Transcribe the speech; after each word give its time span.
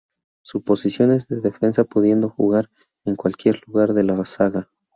Su 0.41 0.63
posición 0.63 1.11
es 1.11 1.27
defensa 1.27 1.83
pudiendo 1.83 2.27
jugar 2.27 2.71
en 3.05 3.15
cualquier 3.15 3.61
lugar 3.67 3.93
de 3.93 4.01
la 4.01 4.25
zaga. 4.25 4.67